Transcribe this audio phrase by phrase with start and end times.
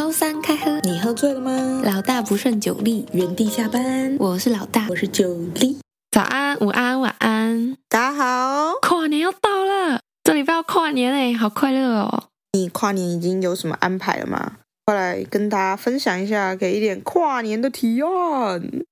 [0.00, 1.82] 周三开喝，你喝醉了吗？
[1.84, 4.16] 老大不胜酒力，原地下班。
[4.18, 5.76] 我是老大，我是酒力。
[6.10, 8.72] 早安，午安，晚安，大家好。
[8.80, 12.28] 跨年要到了，这礼拜要跨年哎，好快乐哦！
[12.54, 14.52] 你跨年已经有什么安排了吗？
[14.86, 18.06] 快来跟大家分享一下，给一点跨年的体验。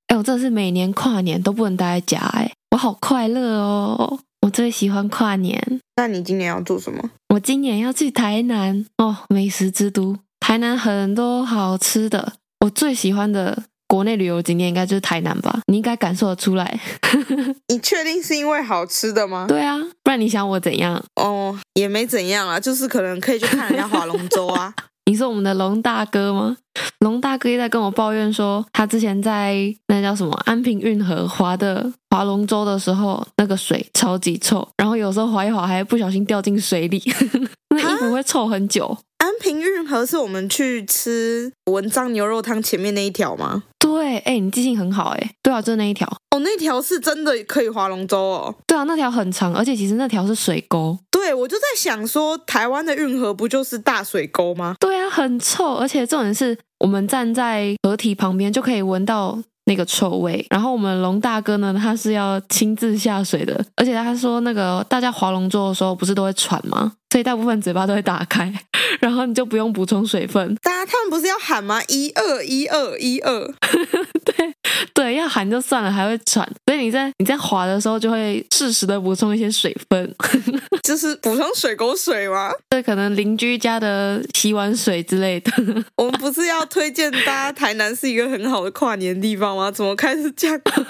[0.09, 4.19] 哎，我真的是每年跨年都不能待在家哎，我好快乐哦！
[4.43, 5.81] 我最喜欢跨年。
[5.97, 7.11] 那你今年要做什么？
[7.31, 10.19] 我今年要去台南哦，美食之都。
[10.49, 12.33] 台南很多好吃的，
[12.65, 15.61] 我最喜欢的国内旅游景点应该就是台南吧？
[15.67, 16.81] 你应该感受得出来。
[17.69, 19.45] 你确定是因为好吃的吗？
[19.47, 21.05] 对啊，不然你想我怎样？
[21.17, 24.73] 哦，也没怎样啊，就是可能可以去看人家划龙舟啊。
[25.05, 26.57] 你是我们的龙大哥吗？
[27.01, 29.55] 龙大哥也在跟我抱怨说，他之前在
[29.89, 37.03] 那叫什么安平运河划的划龙舟的时候，那个水超级臭，然后有时候划一划还不小心掉进水里，
[37.77, 38.97] 那衣服会臭很久。
[39.39, 43.63] 安平运河是我们去吃文章牛肉汤前面那一条吗？
[43.79, 46.09] 对，哎，你记性很好，哎，对啊，就是那一条。
[46.35, 48.53] 哦，那条是真的可以划龙舟哦。
[48.67, 50.99] 对啊，那条很长，而且其实那条是水沟。
[51.13, 54.75] 对，我就在想说，台湾的运河不就是大水沟吗？
[54.81, 60.45] 对啊，很臭，而且重点是我们站在河堤旁边就可以闻到那个臭味。
[60.51, 66.95] 然后我们龙大哥呢，他是要亲自下水的，而且他说那个大家划龙舟的时候不是都会喘吗？
[67.11, 68.53] 所以大部分嘴巴都会打开，
[69.01, 70.55] 然后你就不用补充水分。
[70.63, 71.81] 大家他们不是要喊吗？
[71.89, 73.55] 一二一二一二，
[74.25, 74.55] 对
[74.95, 76.49] 对，要喊就算了，还会喘。
[76.67, 80.15] 所以你在你在滑的时候就会适时的补充一些水分，
[80.83, 82.53] 就是补充水沟水吗？
[82.69, 85.53] 对，可能邻居家的洗碗水之类的。
[85.97, 89.71] 我们不是要推荐大家台南是一个很好的跨年地方吗？
[89.71, 90.87] 怎么开始讲划龙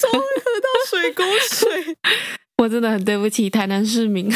[0.00, 1.96] 舟会喝到水沟水？
[2.58, 4.32] 我真的很对不起台南市民。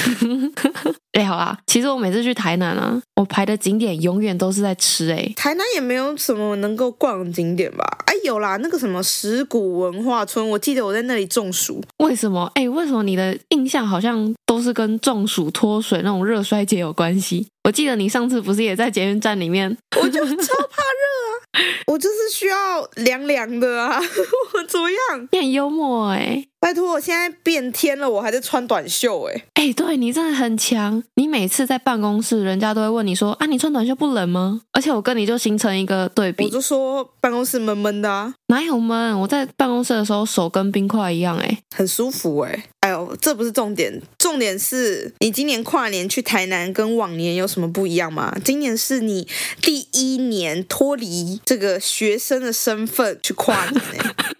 [1.13, 5.11] 哎，好啦，其实我每次去台南啊，我排的景点永远都是在吃。
[5.11, 7.85] 哎，台南也没有什么能够逛的景点吧？
[8.07, 11.83] 哎，有啦，那个什么石鼓文化村，我记得我在那里中暑。
[11.99, 12.51] 为什么？
[12.55, 17.49] 哎，为什么你的印象好像都是跟中暑脱水那种热衰竭有关系？
[17.65, 19.77] 我记得你上次不是也在捷运站里面？
[20.01, 23.99] 我就超怕热啊， 我就是需要凉凉的啊，
[24.55, 25.29] 我怎么样？
[25.33, 26.47] 你很幽默哎。
[26.61, 29.45] 拜托，我现在变天了，我还在穿短袖哎！
[29.55, 34.61] 哎，对，你真的很强，你每次在办公室，人家都会问你说啊，你穿短袖不冷吗？
[34.73, 39.19] 而且我跟你就形成一个对比，我就说办公室闷闷的啊，哪有闷？
[39.19, 42.65] 我在办公室的时候手跟冰块一样哎，很舒服哎！
[42.81, 48.37] 哎呦，这不是重点，重点是你今年跨年去台南跟往年有什么不一样吗？
[48.45, 49.27] 今年是你
[49.63, 54.11] 第一年脱离这个学生的身份去跨年哎。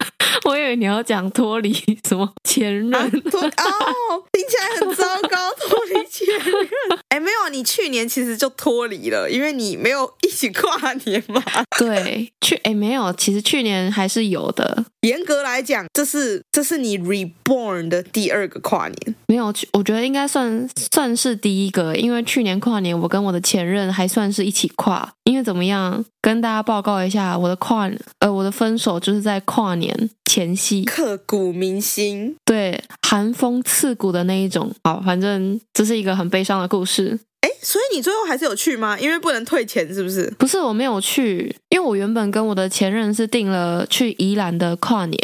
[0.51, 1.73] 我以为你要讲脱离
[2.05, 6.99] 什么前任，啊、哦，听起来很糟糕，脱离前任。
[7.11, 11.43] 哎，没有，你去年其实就脱离了，因为你没有一起跨年嘛。
[11.77, 14.85] 对，去哎没有，其实去年还是有的。
[15.01, 19.15] 严格来讲，这是这是你 reborn 的第二个跨年。
[19.27, 25.11] 没有，我觉得应该算算是第一个，因为去年跨年我跟我的前任还算是一起跨。
[25.25, 27.89] 因为怎么样，跟大家报告一下，我的跨
[28.19, 34.73] 呃我的分手就是在跨年前夕，刻骨铭心，对，寒风刺骨的那一种。
[34.85, 37.19] 好，反正这是一个很悲伤的故事。
[37.41, 38.97] 哎，所以你最后还是有去吗？
[38.97, 40.33] 因为不能退钱，是不是？
[40.39, 45.19] 不是，我没有去，因为我原本跟我的前任是订了去宜兰的跨年，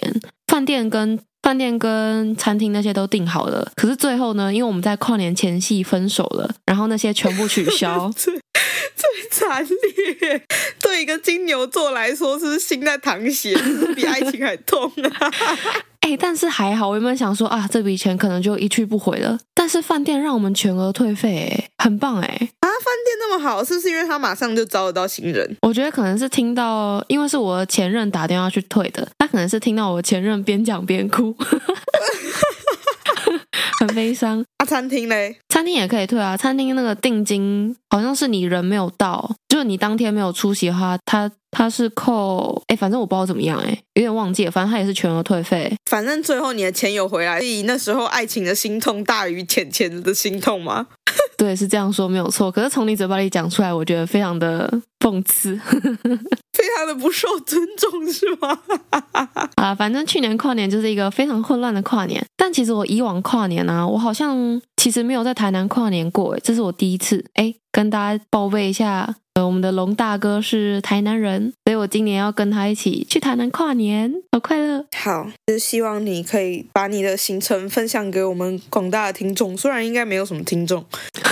[0.48, 3.72] 饭店跟饭店跟餐厅那些都订好了。
[3.78, 8.12] 可是最后呢，因为我们在跨年前夕分手了，然后那些全部取消。
[8.14, 8.34] 最
[8.98, 10.42] 最惨烈，
[10.82, 13.58] 对一个金牛座来说，是不是心在淌血，
[13.96, 15.32] 比爱情还痛啊？
[16.02, 19.38] 哎，但是还好，我原本想说啊，这笔钱可能就一去不回了。
[19.54, 22.28] 但是饭店让我们全额退费，哎，很棒哎！
[22.28, 25.58] 啊，饭店那么好，是不是因为他马上就招得到新人？
[25.62, 31.36] 我觉得可能是听到，因为是我前任打电话去退的，他可能是听到我前任边讲边哭，
[33.80, 34.44] 很悲伤。
[34.58, 35.38] 啊，餐厅嘞？
[35.50, 41.32] 餐厅也可以退啊，餐厅那个定金好像是你人没有到，就是你当天没有出席的话，他。
[41.50, 44.52] 他是扣哎，反正我不知道怎么样哎，有点忘记了。
[44.52, 45.74] 反正他也是全额退费。
[45.90, 50.86] 反正最后你的钱有回来，所以那时候爱情的心痛大于钱钱的心痛吗？
[51.38, 52.52] 对，是这样说没有错。
[52.52, 55.56] 可是从你嘴巴里讲出来，我觉得非常的讽刺，
[56.52, 58.60] 非常的不受尊重，是吗？
[59.56, 62.26] 啊，反正去年跨年就是一个非常混乱的跨年。
[62.36, 67.24] 但其实我以往跨年啊，我好像其实没有在台南跨年过，哎，这是我第一次。
[67.36, 69.16] 哎，跟大家报备一下。
[69.46, 74.86] 我们的龙大哥是台南人，所以我今年要跟他一起去台南跨年，好快乐！
[74.96, 80.84] 好，就是希望你可以把你的行程分享给我们广大的听众，虽然应该没有什么听众。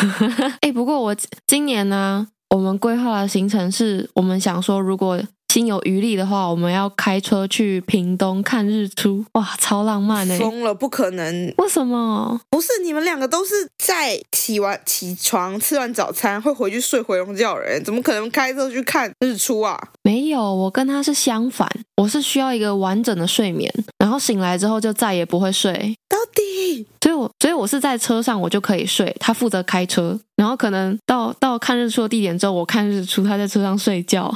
[0.61, 1.15] 哎，不过我
[1.47, 5.19] 今年呢，我们规划的行程是我们想说，如果
[5.55, 10.37] 心有余力的话，我们要开车去屏东看日出，哇，超浪漫的！
[10.37, 11.53] 疯了，不可能！
[11.59, 12.37] 为什么？
[12.49, 19.81] 不是你们两个都是在起完起床、吃完早餐会回去睡回笼觉的人，怎么可能开车去看日出啊？
[20.03, 25.95] 没有，我跟他是相反，我是需要一个完整的睡眠，然后醒来之后就再也不会睡。
[26.09, 26.85] 到底？
[27.01, 34.29] 所以我所以我是在车上我就可以睡，他负责开车，然后可能到到看日出的地点之后，我看日出，他在车上睡觉。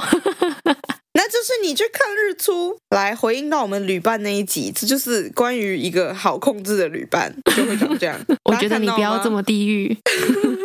[1.12, 8.18] 那就是你去看日出，来回应到我们旅伴那一集，这就是关于一个好控制的旅伴 就会长这样。
[8.44, 9.96] 我觉得你不要这么地狱。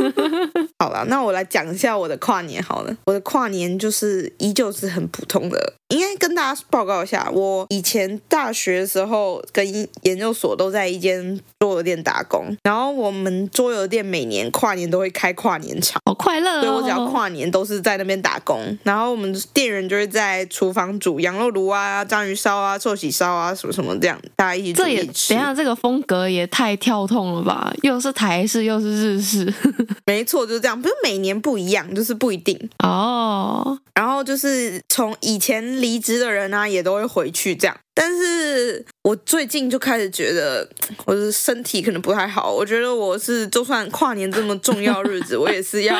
[0.78, 2.96] 好了，那我来讲一下我的跨年好了。
[3.06, 9.66] 我的跨年就是依旧是很普通的，应该跟大家报告一下，我以前大学的时候跟
[10.02, 16.62] 研究所都在一间桌游店打工，然后我们桌游店每年跨年都会开跨年场，好快乐哦。
[16.62, 25.28] 所以我只要跨年都是在那边打工，然后我们店员就会在厨房煮羊肉炉啊、章鱼烧啊、寿喜烧啊什么什么这样，大家一起煮一起吃。
[25.30, 27.72] 这也等一下这个风格也太跳痛了吧？
[27.84, 29.54] 又是台式又是日式，
[30.08, 30.82] 没错，就是这样。
[30.82, 33.64] 不是每年不一样，就是不一定哦。
[33.66, 33.78] Oh.
[33.96, 37.78] 然后就是从以前离职的人啊，也都会回去这样。
[37.94, 40.68] 但是我最近就开始觉得
[41.06, 42.54] 我的身体可能不太好。
[42.54, 45.98] 我觉得我是就算跨年这么重要日子，我也是要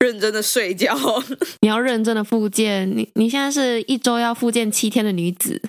[0.00, 0.94] 认真的睡觉。
[1.62, 2.88] 你要认真的复健。
[2.90, 5.62] 你你现在是一周要复健七天的女子。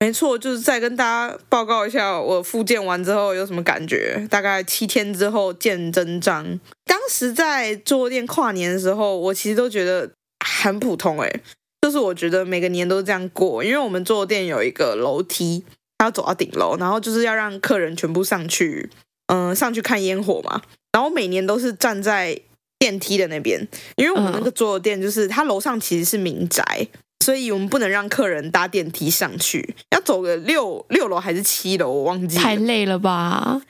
[0.00, 4.26] 没错，就是再跟大家报告一下，我复健完之后有什么感觉。
[4.28, 6.58] 大概七天之后见真章。
[6.84, 10.10] 当时在桌店跨年的时候，我其实都觉得
[10.44, 11.40] 很普通，诶，
[11.82, 15.62] 就是我觉得每个年都是这样过，因为我们坐店有一个楼梯，
[15.98, 18.88] 要走到顶楼，然后就是要让客人全部上去，
[19.26, 20.62] 嗯、上去看烟火嘛。
[20.92, 22.40] 然后每年都是站在
[22.78, 26.88] 电梯的那边，因为我们那个坐店就是它楼上其实是民宅。
[27.24, 32.36] 所以我们不能让客人搭电梯上去，要走个六六楼还是七楼，我忘记。
[32.36, 33.62] 太累了吧？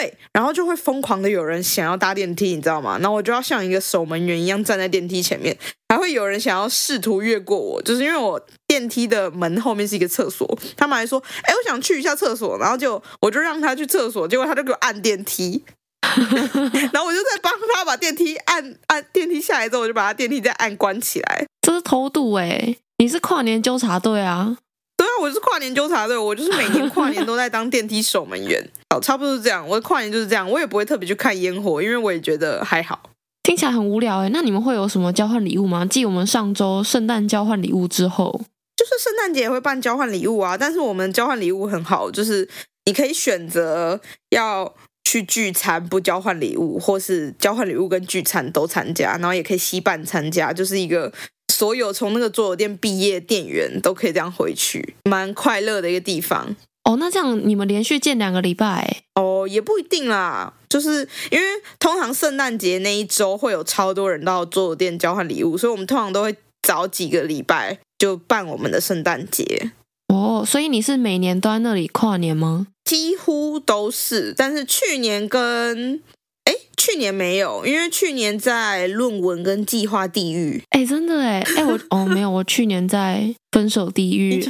[0.00, 2.96] 对，然后就会疯狂的有人想要搭电梯，你知道吗？
[3.00, 5.54] 然后我就要像一个守门员一样站在电梯前面，
[5.90, 15.62] 还会有人想要试图越过我，就是因为我电梯的门后面是一个厕所，他们还说：“哎，我想去一下厕所。”然后就我就让他去厕所，结果他就给我按电梯，
[16.00, 22.76] 然后我就在帮他把电梯按按电梯下来之后，我就把他电梯再按关起来，这是偷渡哎。
[22.96, 24.56] 你是跨年纠察队啊？
[24.96, 28.70] 对啊，我是跨年纠察队，我就是每年跨年都在当电梯守门员。
[28.92, 29.66] 好，差不多是这样。
[29.66, 33.10] 我的跨年就是这样，我也不会特别去看烟火，因为我也觉得还好。
[33.42, 34.30] 听起来很无聊哎。
[34.32, 35.86] 那你们会有什么交换礼物吗？
[35.88, 38.32] 继我们上周圣诞交换礼物之后，
[38.76, 40.58] 就是圣诞节也会办交换礼物啊。
[40.58, 42.48] 但是我们交换礼物很好，就是
[42.84, 44.00] 你可以选择
[44.30, 51.12] 要去聚餐不交换礼物，或是交换礼物跟聚餐都参加，然后也可以携伴参加，就是一个。
[51.52, 56.56] 所有从那个桌游店毕业店员都可以这样回去，蛮快乐的一个地方。
[56.84, 59.02] 哦，那这样你们连续见两个礼拜？
[59.14, 61.46] 哦，也不一定啦，就是因为
[61.78, 69.72] 通常圣诞节那一周会有超多人到桌游店交换礼物，所以我们通常都会早几个礼拜就办我们的圣诞节。
[70.08, 72.66] 哦，所以你是每年都在那里跨年吗？
[72.84, 76.02] 几乎都是，但是去年跟
[76.44, 76.54] 哎。
[76.80, 80.62] 去年没有，因为去年在论文跟计划地狱。
[80.70, 84.42] 哎，真的哎，哎我哦没有，我去年在分手地狱。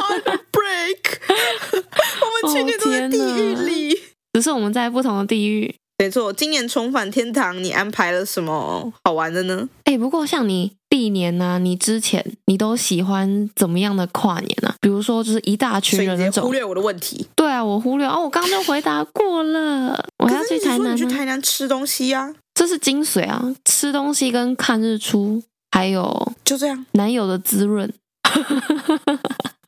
[0.00, 0.98] 在 heartbreak，
[2.22, 4.00] 我们去年都在地狱里，
[4.32, 5.74] 只是我们在不同的地狱。
[5.98, 9.66] 没错，今年重返天堂，你安排了什么好玩的呢？
[9.84, 14.74] 哎，不过像你历年呢、啊，你之前你都喜欢怎么样的跨年呢、啊？
[14.82, 16.44] 比如说，就是一大群人那种。
[16.44, 17.26] 忽略我的问题。
[17.34, 20.06] 对啊，我忽略哦，我刚刚就回答过了。
[20.18, 20.92] 我要去台南。
[20.92, 22.34] 你去台南吃东西呀、啊？
[22.52, 23.54] 这是精髓啊！
[23.64, 27.90] 吃东西跟看日出，还有就这样男友的滋润。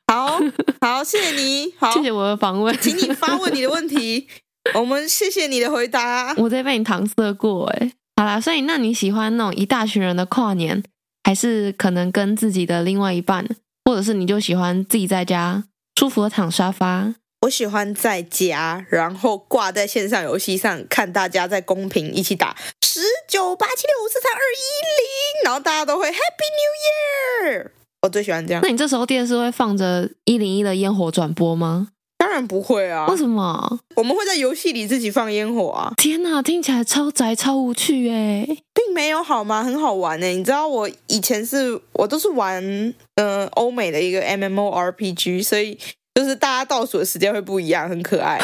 [0.09, 0.41] 好
[0.81, 4.27] 好，谢谢你，好，谢谢我的访问，请你发问你的问题。
[4.75, 7.93] 我们谢谢你的回答，我在被你搪塞过哎。
[8.17, 10.83] 好啦，所以那你喜欢那种一大群人的跨年，
[11.25, 13.47] 还是可能跟自己的另外一半，
[13.85, 15.65] 或者是你就喜欢自己在家
[15.99, 17.15] 舒服的躺沙发？
[17.43, 24.65] 我喜欢在家，然后挂在线上游戏上看大家在公屏一起打十九八七六五四三二一
[24.99, 27.71] 零，然后大家都会 Happy New Year。
[28.03, 28.63] 我最喜欢这样。
[28.63, 31.89] 那你这时候电视会放着一零一的烟火转播吗？
[32.17, 33.07] 当然不会啊！
[33.07, 33.79] 为什么？
[33.95, 35.93] 我们会在游戏里自己放烟火啊！
[35.97, 39.63] 天哪，听起来超宅超无趣哎，并没有好吗？
[39.63, 40.35] 很好玩哎！
[40.35, 45.79] 你知道我以前是我都是玩嗯、呃、欧美的一个 MMORPG，所以
[46.15, 48.41] 就是大家倒数的时间会不一样，很可爱。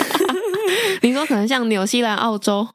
[1.02, 2.66] 你说可能像纽西兰、澳洲。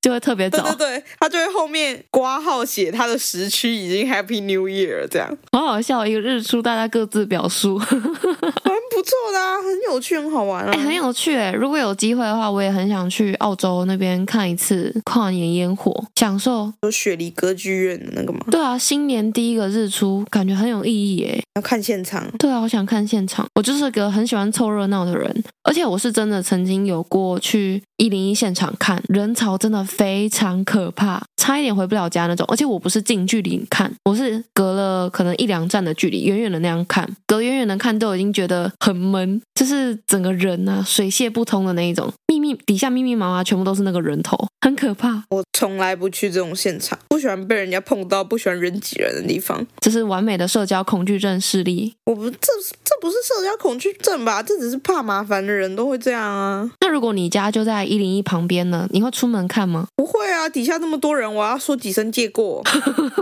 [0.00, 6.06] 就会特别早，对对对，他就会后面挂号写他的时区已经 Happy New Year 了，这样好好笑。
[6.06, 11.52] 一个日出，大家各自表述， 蛮不错的啊，很有趣，很好玩啊，哎，很有趣哎。
[11.52, 18.40] 如果有机会的话，我也很想去澳洲那边看一次跨年烟火，享受有雪梨歌剧院的那个吗？
[18.50, 22.24] 对啊，新年第一个日出，感觉很有意义哎，要看现场。
[22.38, 23.46] 对啊，我想看现场。
[23.54, 32.46] 我就是个很喜欢凑热闹的人，而且我是真的曾经有过去一零一现场看，人潮真的非常可怕，差一点回不了家那种。
[32.48, 45.24] 而且我不是近距离看，我是隔了可能一两站的距离，远远的那样看，隔远远的看都已经觉得很闷，就是整个人啊水泄不通的那一种，密密底下密密麻麻全部都是那个人头，很可怕。
[45.30, 51.92] 我从来不去这种现场，不喜欢被人家碰到，不喜欢人挤人的地方，这是完美的社交恐惧症势力。
[52.04, 52.38] 我不，这
[52.84, 54.40] 这不是社交恐惧症吧？
[54.40, 56.70] 这只是怕麻烦的人都会这样啊。
[56.80, 58.86] 那如果你家就在一零一旁边呢？
[58.90, 59.77] 你会出门看吗？
[59.96, 62.62] 不会啊，底下那么多人，我要说几声借过。
[62.68, 63.18] 干嘛？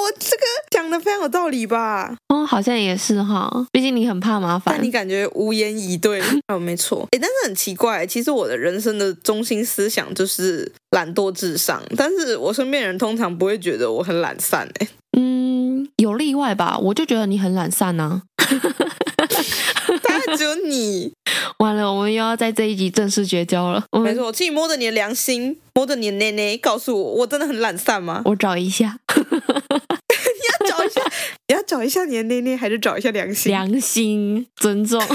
[0.00, 2.16] 我这个讲的非常有道理吧？
[2.28, 3.50] 哦，好像也是哈。
[3.72, 6.22] 毕竟你很怕麻烦，但你感觉无言以对。
[6.48, 7.06] 哦，没错。
[7.10, 14.68] 哎，但是很奇怪，其实我的人生的中心思想就是懒惰至上，但是我身边人通常不会觉得我很懒散。
[14.78, 14.88] 哎，
[15.18, 16.78] 嗯，有例外吧？
[16.78, 18.38] 我就觉得你很懒散呢、啊。
[20.02, 21.12] 当然只有你。
[21.58, 23.84] 完了，我们又要在这一集正式绝交了。
[24.02, 28.22] 没错，我请你摸着你的良心，摸着你的内内，告诉我，我真的很懒散吗？
[28.26, 28.98] 我找一下。
[29.18, 31.02] 你要找一下，
[31.48, 33.50] 你要找一下你的内内，还是找一下良心？
[33.50, 35.00] 良心，尊重。
[35.00, 35.08] 超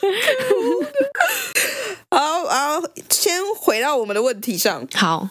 [0.00, 0.88] 可恶的。
[2.10, 4.86] 好，好，先回到我们的问题上。
[4.94, 5.28] 好，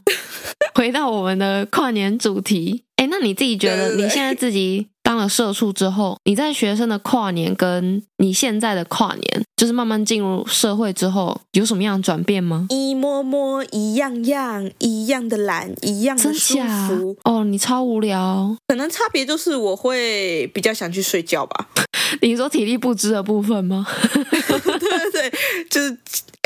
[0.73, 2.85] 回到我们的跨年主题。
[2.99, 12.67] 哎，那你自己觉得，你现在自己当了社畜之后，你在学生的跨年跟你现在的跨年，就是慢慢进入社会之后，有什么样的转变吗？
[12.67, 16.57] 一摸摸，一样样，一样的懒，一样的舒
[16.89, 17.15] 服。
[17.23, 18.53] 哦，你超无聊。
[18.67, 21.69] 可能差别就是我会比较想去睡觉吧。
[22.21, 23.87] 你说体力不支的部分吗？
[24.11, 25.33] 对对对，
[25.69, 25.97] 就是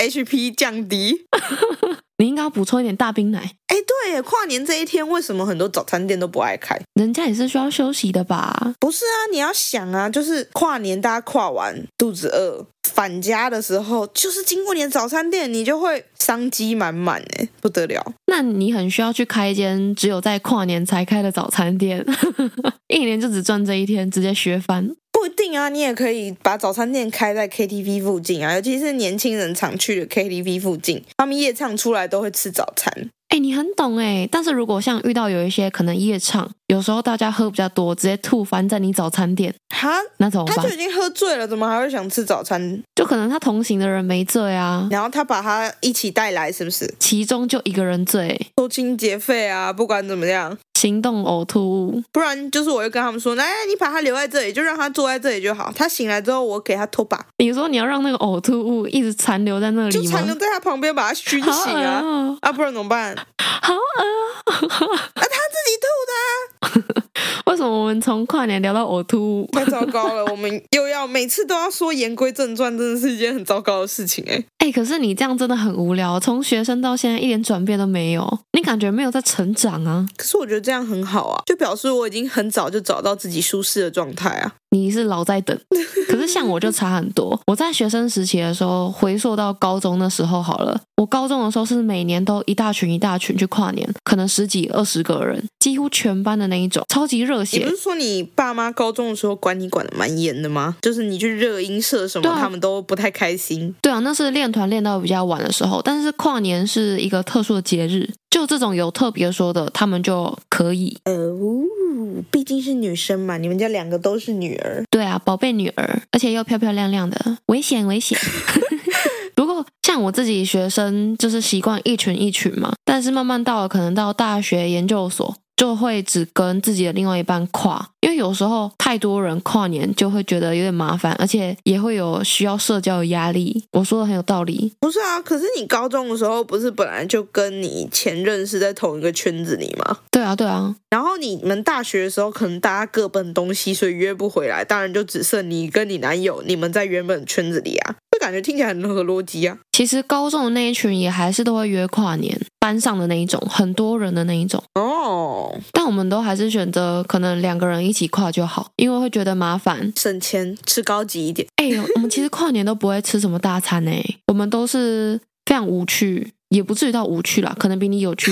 [0.10, 1.25] HP 降低。
[2.19, 3.39] 你应该要补充一点大冰奶。
[3.67, 6.79] 哎，对，跨年这一天为什么很多早餐店都不爱开？
[6.93, 8.75] 人家也是需要休息的吧？
[8.79, 18.13] 不是啊，你要想啊，就是跨年大家跨完肚子饿，返家的时候就是经过你的早餐店，你就会商机满满哎，不得了。
[18.27, 22.05] 那你很需要去开一间只有在跨年才开的早餐店，
[22.88, 24.95] 一年就只赚这一天，直接削翻。
[25.23, 33.09] 不一定啊，你也可以把早餐店开在 KTV 附近啊，尤其是年轻人常去的 KTV 附近，他们夜唱出来都会吃早餐。
[33.29, 40.55] 哎，你很懂哎，但是如果像遇到有一些可能夜唱，有时候大家喝比较多，直接吐翻在你早餐店，哈，那怎么办？
[40.55, 42.81] 他就已经喝醉了，怎么还会想吃早餐？
[42.95, 46.91] 就可能他同行的人没醉啊，然后他把他一起带来，是不是？
[46.99, 50.57] 其中就一个人醉，收清洁费啊，不管怎么样。
[50.73, 55.71] 行动呕吐物，不然就是我会跟他们说，来，你把他留在这里，就让他坐在这里就好。
[55.73, 57.23] 他醒来之后，我给他拖把。
[57.37, 60.03] 你说你要让那个呕吐物一直残留在那里吗？
[60.03, 62.01] 就残留在他旁边，把他熏醒啊！
[62.01, 63.15] 哦、啊，不然怎么办？
[63.37, 64.51] 好恶啊！
[64.51, 66.13] 他自己吐的、
[66.59, 66.62] 啊。
[67.46, 69.48] 为什么我们从跨年聊到呕吐？
[69.51, 70.25] 太糟糕了！
[70.32, 74.46] 我们又要每次都要说言归正传，真的是一件很糟糕的事情哎、欸。
[74.63, 80.08] 哎、欸，可是你这样真的很无聊，从学生到现在一点转变都没有，你感觉没有在成长啊？
[80.15, 84.53] 可是我觉得这样很好啊，就表示我已经很早就找到自己舒适的状态啊。
[84.72, 85.55] 你是老在等，
[86.10, 87.39] 可是像我就差很多。
[87.46, 97.57] 我在学生时期的时候，回溯到高中的时候好了，我高中的时候是每年都一大群一大群去跨年，可能十几二十个人，几乎全班的那一种，超级热血。
[97.57, 100.77] 你不是说你爸妈高中的时候管你管的蛮严的吗？
[100.81, 103.74] 就是你去热音社什么，啊、他们都不太开心。
[103.81, 110.95] 对啊，那是练团练到比较晚的时候，但是跨年是一个特殊的节日，就这种有特别说的，他们就可以。
[111.05, 114.83] 哦，毕竟是女生嘛，你们家两个都是女儿。
[114.91, 118.17] 对啊，宝贝女儿，而且又漂漂亮亮的，危险危险。
[119.36, 125.36] 不过像我自己学生，就是习惯一群一群嘛，但是慢慢到了可能到大学研究所。
[125.63, 133.63] 就会只跟自己的另外一半跨，因为有时候太多人跨年就会觉得有点麻烦，而且也会有需要社交的压力。
[133.72, 134.74] 我说的很有道理。
[134.82, 140.00] 不是啊，可是你高中的时候不是本来就跟你前任是在同一个圈子里吗？
[140.12, 140.75] 对啊，对啊。
[140.89, 147.96] 然后你们大学的时候可能大家各奔东西，所以约不回来，当然就只剩你跟你男友，你们在原本圈子里啊。
[148.23, 149.57] 感觉听起来很合逻辑啊。
[149.73, 154.63] 其实高中的那一群也还是都会约跨年，班上的那一种，很多人的那一种。
[154.75, 161.47] 哦，但我们都还是选择可能两个人一起跨就好，因为会觉得麻烦，省钱，吃高级一点。
[161.57, 168.31] 哎呦，我们其实跨年都不会吃什么大餐哎，我们都是非常无趣，也不至于到无趣啦，可能比你有趣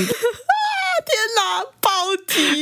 [1.36, 1.89] 哪，暴
[2.27, 2.62] 击！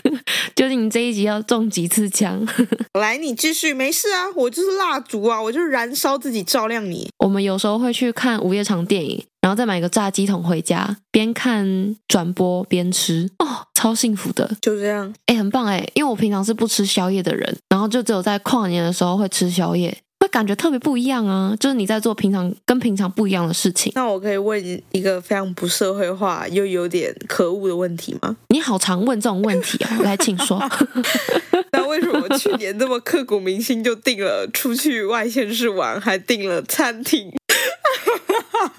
[0.54, 2.46] 究竟你这一集要中几次枪？
[2.94, 7.08] 来，你继续，没事啊，我就是蜡烛啊，我就燃烧自己，照亮你。
[7.18, 14.50] 我们有时候会去看午夜场电影，然后再买个炸鸡桶回家，边看转播边吃，哦，超幸福的。
[14.60, 19.96] 就这样，哎，很棒哎，因为我平常是不吃宵夜的人，然后就只有在跨年的时候会吃宵夜。
[20.20, 21.56] 会感觉特别不一样啊！
[21.58, 23.90] 就是你在做平常跟平常不一样的事情。
[23.96, 24.62] 那我可以问
[24.92, 28.36] 一个非常不社会化又有点可恶的问题吗？
[28.48, 29.98] 你好常问这种问题啊！
[30.02, 30.62] 来，请说。
[31.72, 37.32] 那为什么去年这么刻骨铭心就订了出去外县市玩，还订了餐厅？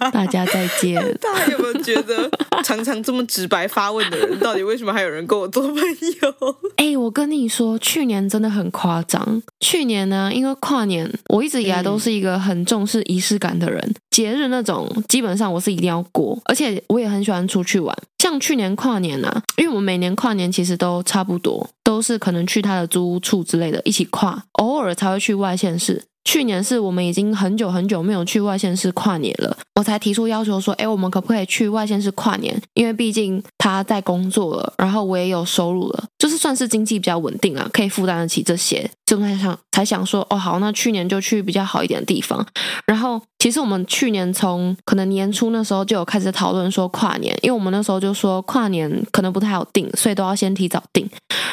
[0.11, 0.95] 大家再见。
[1.19, 2.29] 大家有没有觉得，
[2.63, 6.55] 常常这么直白发问的人，到底为什么还有人跟我做朋友？
[6.77, 9.41] 哎、欸，我跟你说，去年真的很夸张。
[9.59, 17.95] 去年呢，因为跨年，我一直以来都是一个很重视仪式感的人，嗯、节日那种基本上我是一定要过，而且我也很喜欢出去玩。
[18.17, 26.03] 像去年跨年啊，因为我们每年跨年其实都差不多，都是可能去他的租屋处之类的一起跨，偶尔才会去外县市。
[26.23, 32.61] 去年是我们已经很久很久没有去外县市跨年了，我才提出要求说，哎，我们可不可以去外县市跨年？
[32.73, 38.89] 因为毕竟他在工作了，然后我也有收入了，就是算是经济比较稳定啊，可以负担得起这些。
[39.11, 42.45] 就才想才想说，哦，好，那去年就去比较好一点的地方。
[42.85, 51.05] 然后其实我们去年从可能年初那时候就有开始讨论说跨年，因为我们那时候就说跨年可能不太好定，所以都要先提早定。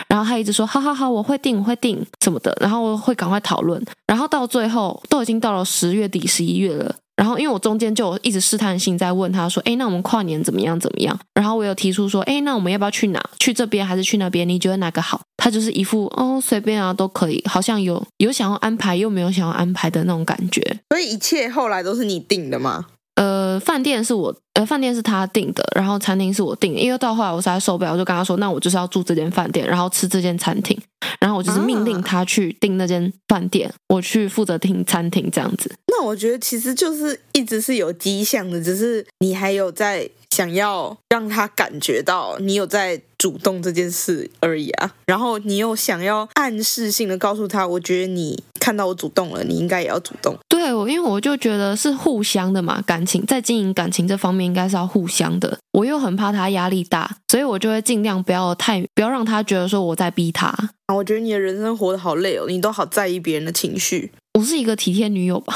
[0.06, 3.84] 然后他一直说，好好好，我会定，会定什么的，然后我会赶快讨论。
[4.06, 6.94] 然后到最后都已经到了十月底、十一月了。
[7.18, 10.78] 然后，因为我中间就一直试探性在问他说：“哎，那我们跨年怎么样？
[10.78, 13.20] 怎么样？”然后我有提出说：“哎，那我们要不要去哪？
[13.40, 14.48] 去这边还是去那边？
[14.48, 20.60] 你觉得哪个好？”他就是一副哦，随便啊，都可以，好像有有想要安排又没有想要安排的那种感觉。
[20.90, 22.86] 所以一切后来都是你定的吗？
[23.18, 26.76] 呃，饭店是我，呃，饭店是他订的，然后餐厅是我订。
[26.76, 30.80] 因为到后来我实在受不了，我就跟他说：“那我就是要住这间饭店，然后吃这间餐厅。”
[31.18, 35.74] 然后我就是命令他去订那间饭店，我去负责订餐厅这样子。
[35.88, 44.94] 那我觉得其实就是一直是有迹象的，只是你还有在想要让他感觉到你有在主动这件事而已啊。
[45.06, 50.36] 然后你又想要暗示性的告诉他，我觉得你看到我主动了，你应该也要主动。
[50.48, 55.58] 对，我因为我就觉得是互相的嘛，感情在经营感情这方面应该是要互相的。
[55.72, 60.46] 我又很怕他压力大，所以我就会尽量不要太不要让他觉得说我在逼他。
[60.86, 64.12] 啊，我觉得你的人生活得好累哦，你都好在意别人的情绪。
[64.38, 65.54] 我是一个体贴女友吧？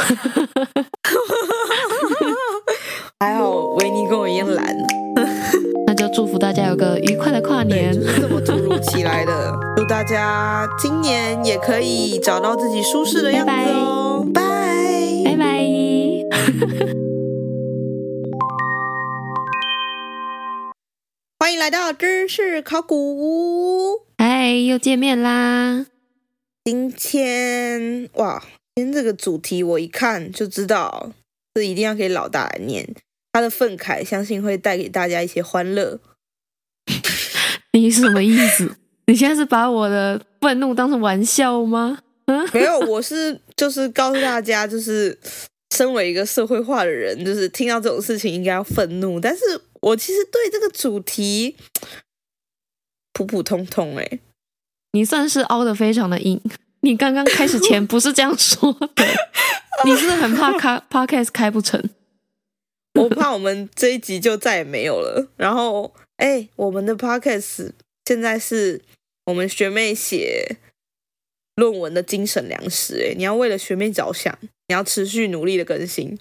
[3.23, 4.77] 还好维尼跟我一样懒。
[5.87, 7.95] 那就祝福大家有个愉快的跨年。
[7.95, 14.27] 就是这么突如其来的， 祝大家今年也可以找到自己舒适的样子哦。
[14.35, 14.43] 拜
[15.25, 15.63] 拜拜拜。
[21.39, 24.01] 欢迎来到知识考古。
[24.19, 25.87] 嗨，又见面啦！
[26.65, 28.43] 今天哇。
[28.75, 31.13] 今天这个主题我一看就知道，
[31.55, 32.93] 这一定要给老大来念。
[33.33, 35.99] 他的愤慨，相信会带给大家一些欢乐。
[37.73, 38.77] 你是什么意思？
[39.07, 41.99] 你现在是把我的愤怒当成玩笑吗？
[42.27, 45.19] 嗯， 没有，我是就是告诉大家，就是
[45.75, 49.19] 身为一个社会化的人，就是听到这种事情应该要愤怒。
[49.19, 49.43] 但是
[49.81, 51.57] 我其实对这个主题
[53.13, 54.21] 普普通通哎，
[54.93, 56.41] 你算是凹的非常的硬。
[56.85, 59.07] 你刚刚开始前不是这样说的，
[59.85, 61.83] 你是很怕开 podcast 开不成？
[63.01, 65.29] 我怕我们这一集就再也没有了。
[65.37, 67.71] 然后，哎，我们的 podcast
[68.05, 68.83] 现在是
[69.27, 70.57] 我们学妹写
[71.57, 73.03] 论文的精神粮食。
[73.03, 76.19] 哎，你要为了学妹着想，你要持续努力的更新。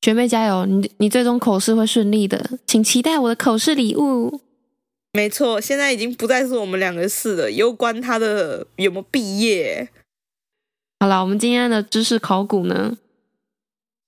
[0.00, 4.40] 学妹加油，你你最终口试会顺利的，请期待我的口试礼物。
[5.12, 9.88] 没错，现在已经不再是我们两个事了，攸关他的有没有毕业。
[11.00, 12.96] 好了，我们今天的知识考古呢，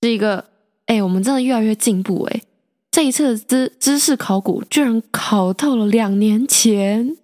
[0.02, 0.49] 是一个，
[0.90, 2.42] 哎，我们真的越来越进步哎！
[2.90, 7.16] 这一次的知知识考古居然考到了两年前，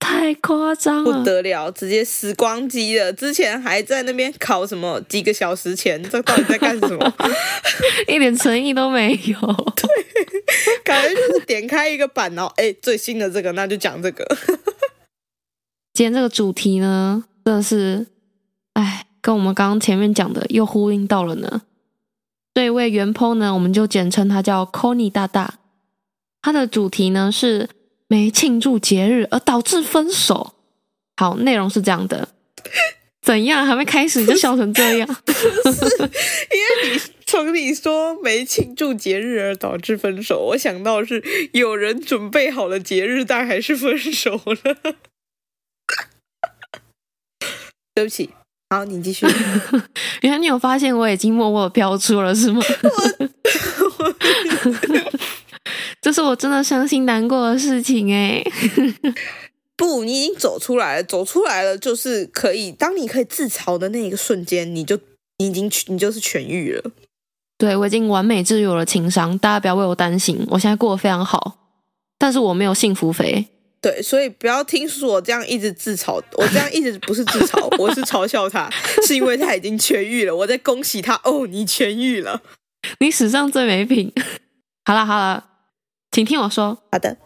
[0.00, 3.12] 太夸张了，不得了，直接时光机了。
[3.12, 7.14] 之前还在那边考什么几个小时前，这到底在干什么？
[8.08, 9.38] 一点诚意都没有。
[9.76, 14.26] 对，感觉就是点开一个版，然后哎，最新的这个，那就讲这个。
[15.94, 18.08] 今天这个主题呢，真的是。
[18.72, 21.62] 哎跟我们刚刚前面讲的又呼应到了呢。
[22.56, 25.58] 这一位原 po 呢，我们就简称他叫 Conny 大大。
[26.40, 27.68] 他的主题呢是
[28.08, 30.54] 没庆祝节日而导致分手。
[31.18, 32.30] 好，内容是这样的。
[33.20, 33.66] 怎样？
[33.66, 35.06] 还没开始就笑成这样？
[35.06, 35.34] 因
[36.86, 44.96] 为你从你说没庆祝节日而导致分手，我想到是有人准备好了节日，但还是分手了。
[47.94, 48.30] 对不起，
[48.68, 49.26] 好，你继续。
[50.22, 52.60] 原来你有发现我已经默默飘出了，是吗？
[56.00, 58.42] 这是我真的伤心难过的事情哎。
[59.76, 62.72] 不，你已经走出来了，走出来了就是可以。
[62.72, 64.98] 当你可以自嘲的那一个瞬间，你就
[65.38, 66.90] 你已经你就是痊愈了。
[67.58, 71.58] 对，我已经完美治愈了情商，大家不要为我担心，我现在过得非常好。
[72.18, 73.46] 但是我没有幸福肥。
[73.86, 78.68] 对，所以不要听说我这样一直自嘲，我这样一直不是自嘲，我是嘲笑他，
[79.06, 80.34] 是因为他已经痊愈了。
[80.34, 82.42] 我在恭喜他哦，你痊愈了，
[82.98, 84.12] 你史上最没品。
[84.84, 85.44] 好了好了，
[86.10, 86.76] 请听我说。
[86.90, 87.16] 好的，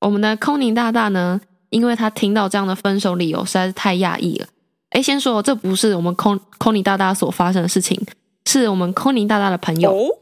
[0.00, 1.40] 我们的空宁大大呢？
[1.70, 4.46] 因为他听到这样的分手理由实在是太讶异了。
[4.90, 7.98] 哎，先说这不是我们空空宁大大所发生的事情，
[8.44, 9.90] 是我们空宁大大的朋友。
[9.90, 10.18] 哦、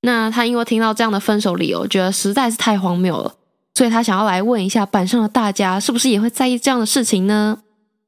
[0.00, 3.36] 那他因为听到这样的分手理由，觉得实在是太荒谬了，
[3.76, 7.58] 所以他想要来问一下板上的大家，是不是也会在意这样的事情呢？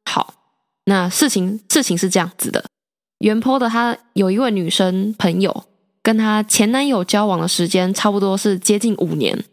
[0.06, 0.32] 好，
[0.86, 2.64] 那事情事情是这样子的，
[3.18, 5.64] 原 po 的他有一位女生朋友，
[6.02, 9.44] 跟他前男友交往的时间差不多是接近五年，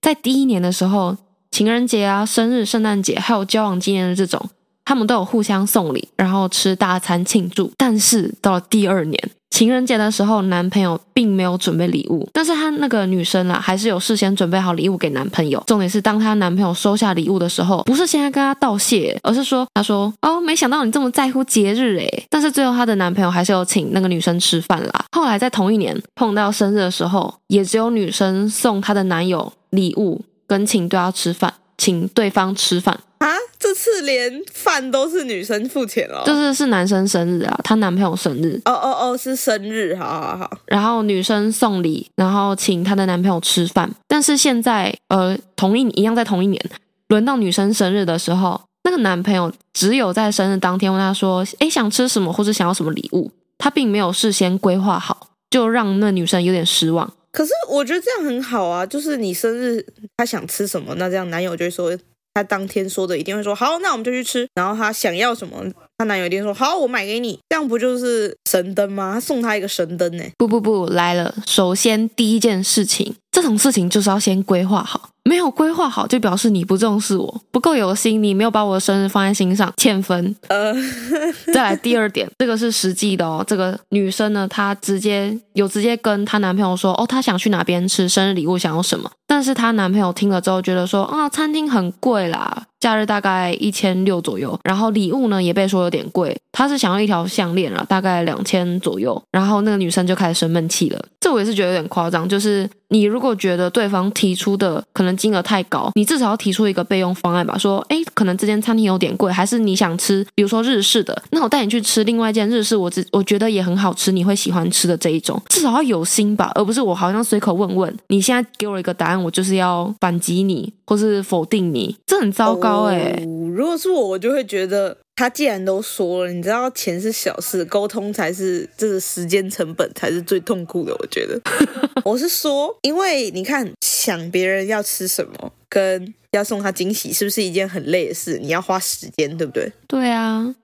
[0.00, 1.16] 在第一年的时候。
[1.52, 4.40] 情人节啊、生日、圣诞节，还有交往纪念日这种，
[4.86, 7.70] 他们都有互相送礼，然后吃大餐庆祝。
[7.76, 15.62] 但是到了第二年情人节的时候，男朋友并没有准备礼物，但是他那个女生啊，还是有事先准备好礼物给男朋友。
[15.66, 25.04] 重点是，当她男朋友收下礼物的时候，不是先跟她道谢，而是说，她说：“哦，没想到你这么在乎节日诶。”但是最后她的男朋友还是有请那个女生吃饭啦。
[25.12, 30.22] 后来在同一年碰到生日的时候，也只有女生送她的男友礼物。
[30.44, 31.50] 跟请对方吃饭，
[31.82, 33.26] 请对方吃饭啊！
[33.58, 38.60] 这次连饭都是女生付钱了，就是是男生生日啊，她男朋友生日。
[38.66, 40.58] 哦哦哦，是生日，好好好。
[40.66, 43.90] 然后女生送礼，然后请她的男朋友吃饭。
[44.06, 46.64] 但是现在，呃，同一一样在同一年，
[47.08, 57.12] 轮到女生生日的时候，那个男朋友只有在生日当天问她说：“哎，想吃什么，或者想要什么礼物？”他并没有事先规划好，就让那女生有点失望。
[57.32, 59.84] 可是我觉得这样很好啊，就是你生日
[60.16, 61.98] 他想吃什么，那这样男友就会说
[62.34, 64.46] 他当天说的一定会说好，那我们就去吃。
[64.54, 65.64] 然后他想要什么，
[65.98, 67.38] 他男友一定说好，我买给你。
[67.48, 69.14] 这样不就是神灯吗？
[69.14, 70.24] 他送他一个神灯呢？
[70.38, 71.34] 不不不，来了。
[71.46, 75.08] 首先第一件事情，这种事情就是要先规划好。
[75.24, 80.34] 没有规划好，就表示你不重视我，不够有心，你没有把我的生日放在心上，欠分。
[80.48, 80.74] 呃，
[81.54, 83.42] 再来第二点，这个是实际的哦。
[83.46, 89.08] 这个女生呢，她直接有直接跟她男朋友说，哦，她想去哪边吃生日礼物，想要什么。
[89.28, 94.58] 但是她男朋友听了之后，觉得说，啊，餐厅很贵啦，假日大概一千六左右。
[94.64, 99.22] 然后礼物呢，也被说有点贵，她是想要一条项链啦，大概两千左右。
[99.30, 101.00] 然后那个女生就开始生闷气了。
[101.20, 102.68] 这我也是觉得有点夸张，就是。
[102.92, 107.56] 你如果觉得对方提出的可能金额太高，你至少要提出一个备用方案吧。
[107.56, 117.96] 说，诶，可能这间餐厅有点贵，还是你想吃，比如说日式的，那我带你去吃另外一间日式，我只我觉得也很好吃，你会喜欢吃的这一种，至少要有心吧，而不是我好像随口问问。
[118.08, 123.26] 你现在给我一个答案，我就是要反击你，或是否定你，这很糟糕诶。
[123.54, 124.94] 如果是我，我就会觉得。
[125.14, 130.94] 他既然都说了，你知道钱是小事，沟通才是这个时间成本才是最痛苦的。
[130.98, 131.40] 我觉得，
[132.04, 138.38] 我是说，因为你看，想别人要吃什么，跟要送他惊喜，是不是一件很累的事？
[138.38, 139.70] 你要花时间，对不对？
[139.86, 140.54] 对啊。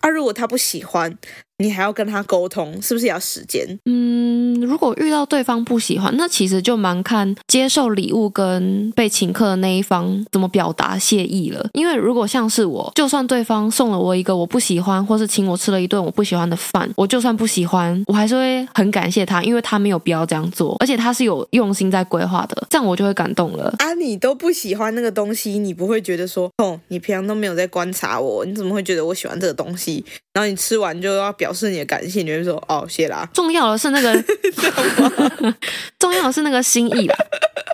[0.00, 1.18] 啊，如果他不喜欢。
[1.58, 3.66] 你还要跟他沟通，是不是也要时间？
[3.86, 11.66] 嗯，如果遇到对方不喜欢，那其实就蛮看接受礼物跟被请客的那一方怎么表达谢意了。
[11.72, 23.74] 因为如果像是我，就算对方送了我一个我不喜欢，或是请我吃了一顿我不喜欢的饭，我就算不喜欢，我还是会很感谢他，因为他没有必要这样做，而且他是有用心在规划的，这样我就会感动了。
[23.78, 30.04] 啊，你都不喜欢那个东西，你不会觉得说，哦，你平常都没有在观察我，你怎么会觉得我喜欢这个东西？
[30.34, 33.28] 然后你吃完就要表示你的感谢，你会说哦，谢啦。
[33.32, 34.14] 重要的是那个
[35.98, 37.16] 重要的是那个心意啦。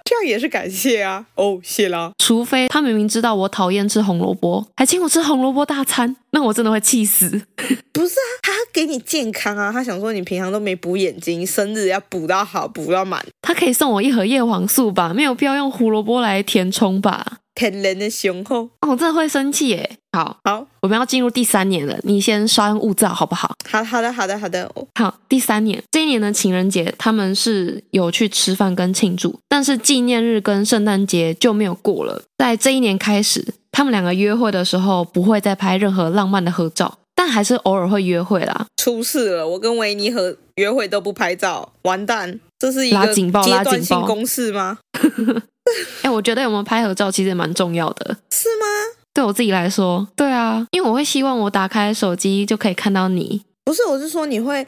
[0.04, 1.24] 这样也是感谢啊。
[1.36, 2.12] 哦，谢啦。
[2.18, 7.28] 除非他明明知道我讨厌吃红萝卜，还请我吃红萝卜大餐，那我真的会气死。
[7.92, 13.24] 不是啊，他给你健康啊，他想说你平常都没补眼睛，生日要补到好，补到满。
[13.40, 17.38] 他可以送我一盒叶黄素吧，没有必要用胡萝卜来填充吧。
[17.54, 19.98] 天然的雄厚哦，我真的会生气耶。
[20.12, 23.54] 好好，我们要进入第三年了，你先稍安勿躁好不好？
[23.68, 24.70] 好好的好的好的。
[24.94, 32.22] 好，第三年这一年的情人节，他们是有去吃饭跟庆祝，但是纪念日跟圣诞节就没有过了。
[32.36, 38.66] 在这一年开始，他们两个约会的时候不会再拍任何浪漫的合照，但还是偶尔会约会啦。
[38.76, 43.30] 出事了，我跟维尼和约会都不拍照，完蛋，这是一个阶
[43.64, 44.78] 段性公式吗？
[46.02, 48.66] 哎、欸，我觉得有没有拍合照其实也蛮重要的，是吗？
[49.14, 53.42] 对我自己来说，对啊，因为我会希望我打开手机就可以看到你。
[53.64, 54.66] 不是，我是说你会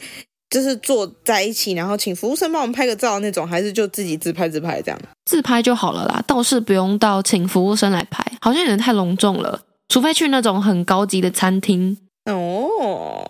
[0.50, 5.00] 就是坐在一起，然后请服务生帮我们拍个照那种，还是就自己自拍自拍这样？
[5.24, 9.62] 自拍就好了啦，倒是不用到请服务生来拍，好像有点太隆重了。
[9.88, 11.96] 除非去那种很高级的餐厅。
[12.30, 13.26] 哦，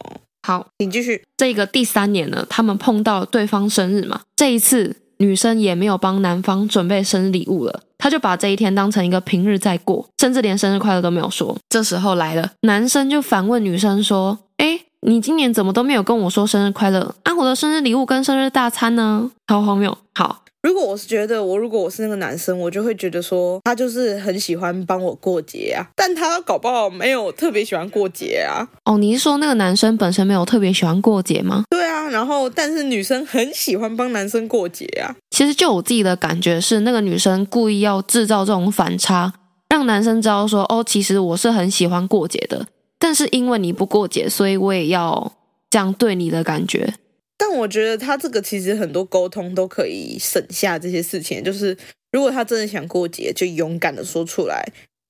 [0.46, 1.22] 好，你继续。
[1.36, 4.96] 这个第三年呢，他们碰到对方生日嘛，这一次。
[5.24, 11.56] 女生也没有帮男方准备生日礼物了，他就把这一天当成一个平日在过，甚至连生日快乐都没有说。
[11.70, 17.14] 这时候来了，男生就反问女生说：“诶，你今年怎么都没有跟我说生日快乐？
[17.22, 19.96] 啊，我的生日礼物跟生日大餐呢？”超荒谬。
[20.14, 20.42] 好。
[20.62, 28.66] 如果我是觉得我如果我是那个男生，我就会觉得说他就是很喜欢帮我过节啊，但他搞不好没有特别喜欢过节啊。
[28.86, 31.64] 哦，你是说那个男生本身没有特别喜欢过节吗？
[32.08, 35.14] 然后但是女生很喜欢帮男生过节啊。
[35.30, 39.32] 其实就我自己的感觉是，那个女生故意要制造这种反差，
[39.68, 42.66] 让男生知道说哦，其实我是很喜欢过节的，
[42.98, 45.32] 但是因为你不过节，所以我也要
[45.70, 46.94] 这样对你的感觉。
[47.36, 51.76] 但我觉得他这个其实很多沟通都可以省下这些事情，就是
[52.12, 54.64] 如果他真的想过节，就勇敢的说出来，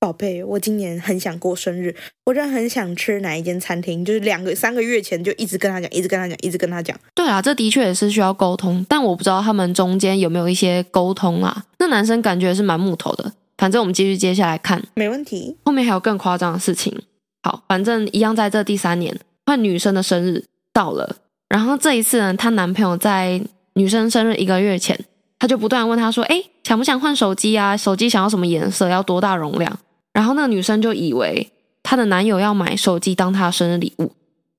[0.04, 6.94] 宝贝，我今年很想过生日，我真的很想吃哪一间餐厅，就是两个三个月前就一直跟他讲，一直跟他讲，一直跟他讲。
[7.14, 11.64] 对啊，这的确也是需要沟通，但我不知道他们中间有没有一些沟通啊。
[11.78, 15.56] 那男生感觉是蛮木头的，反正我们继续接下来看，没问题。
[15.64, 16.94] 后面还有更夸张的事情。
[17.42, 21.16] 好，反正一样，在这第三年，换女生的生日到了。
[21.48, 23.40] 然后这一次呢，她男朋友在
[23.72, 25.02] 女生生日一个月前，
[25.38, 27.74] 他就不断问她说：“哎，想不想换手机啊？
[27.74, 28.90] 手机想要什么颜色？
[28.90, 29.74] 要多大容量？”
[30.14, 31.50] 然后那个女生就以为
[31.82, 34.12] 她的男友要买手机当她的生日礼物，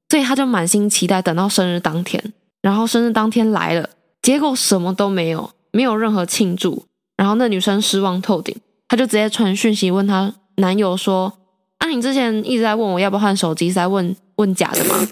[0.09, 2.33] 所以她就满心期待等到生日当天。
[2.61, 3.89] 然后生日当天来了，
[4.21, 6.85] 结果什么都没有，没有任何庆祝。
[7.17, 8.55] 然后那女生失望透顶，
[8.87, 11.33] 她就直接传讯息问她男友说
[11.79, 15.07] ：“啊，你之前一直在问我要不要换手机，是在问问假的吗？”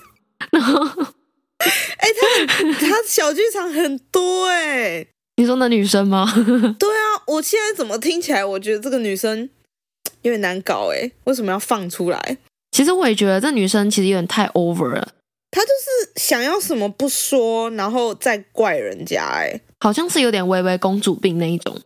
[0.51, 0.87] 然后。
[1.65, 6.29] 哎、欸，他他小剧场很多哎、欸， 你说那女生吗？
[6.77, 9.49] 对啊，我现在怎么听起来，我觉得这个女生
[10.23, 12.37] 有点难搞哎，为什么要放出来？
[12.71, 15.07] 其实我也觉得这女生其实有点太 over 了，
[15.51, 21.79] 她就是想要什么不说，然后再怪人家哎，好像是有点微微公主病那一种。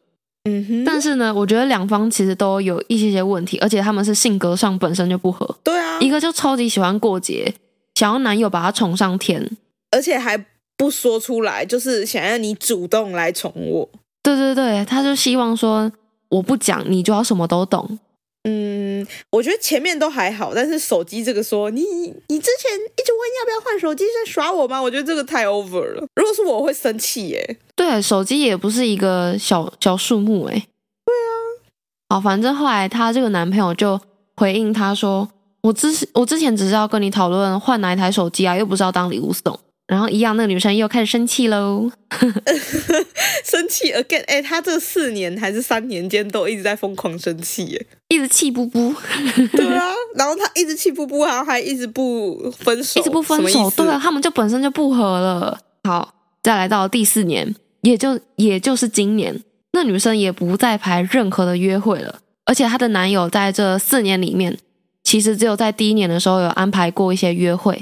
[0.50, 5.45] 嗯哼，但是呢，我觉得两方其实都有一些些问题，而且他们是性格上本身就不合。
[5.62, 7.54] 对啊，一个就超级喜欢过节。
[7.95, 9.45] 想要男友把她宠上天，
[9.91, 10.41] 而且还
[10.78, 13.89] 不说出来，就是想要你主动来宠我。
[14.23, 15.91] 对对对，他就希望说
[16.30, 18.00] 我不讲，你就要什么都懂。
[18.49, 24.81] 嗯，我觉得前面都还好，但是手机这个说你你之前一直问要不要换手机，是在耍我吗？
[24.81, 26.07] 我觉得这个太 over 了。
[26.15, 27.57] 如果是我，我会生气耶。
[27.75, 30.53] 对，手机也不是一个小小数目哎。
[30.53, 31.31] 对啊。
[32.10, 33.99] 好，反正后来她这个男朋友就
[34.36, 35.29] 回应她说。
[35.62, 39.60] 我之我之前只是要跟你讨论换哪一台手机啊，又不是要当礼物送。
[39.88, 41.89] 然后一样，那个女生又开始生气喽，
[43.43, 44.21] 生气 again。
[44.28, 48.93] 哎，她这四年还是三年间都一直在疯狂生气，耶，一直气不不。
[49.54, 53.69] 对啊，然后她一直气不不，然后还一直不分手，一直不分手。
[53.71, 55.58] 对啊，他们就本身就不合了。
[55.86, 64.58] 好，再来到第四年，也就也就是今年，那女生也不再排任何的约会了，而且她的男友在这四年里面。
[65.04, 67.82] 其实只有在第一年的时候有安排过一些约会，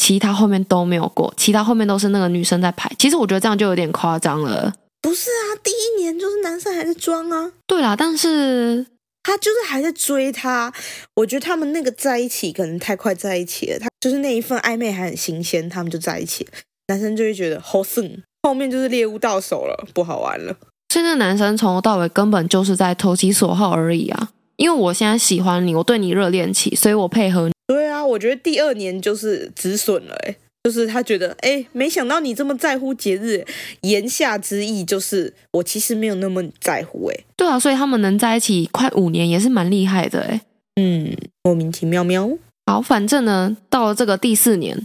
[0.00, 2.90] 其他后面都没有过，其他后面都是那个女生在排。
[2.98, 4.72] 其实我觉得这样就有点夸张了。
[5.02, 7.52] 不是啊，第一年就是男生还在装啊。
[7.66, 8.86] 对啦，但是
[9.22, 10.72] 他就是还在追她。
[11.16, 16.48] 我觉得他们那个在一起可能太快在一起了，他就是那一份暧昧还很新鲜，他们就在一起，
[16.88, 20.56] 男生就会觉得好胜，后面就是猎物到手了，不好玩了。
[20.88, 24.30] 所以那男生从头到尾根本就是在投其所好而已啊。
[24.60, 27.52] 因为我现在喜欢你，我对你热恋期，所以我配合你。
[27.66, 33.42] 对啊，我觉得第二年就是止损了，哎，就是他觉得，哎，没想到你这么在乎节日，
[33.80, 37.24] 言下之意就是我其实没有那么在乎，哎。
[37.36, 40.42] 对啊，所以他们能在一起快五年也是蛮厉害的，哎。
[40.76, 42.30] 嗯，莫名其妙喵。
[42.66, 44.78] 好，反正呢，到了这个第四年，